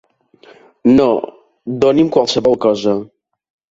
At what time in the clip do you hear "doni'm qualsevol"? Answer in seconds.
1.87-2.63